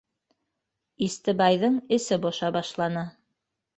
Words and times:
Истебайҙың 1.09 1.77
эсе 1.99 2.19
боша 2.25 2.51
башланы. 2.57 3.05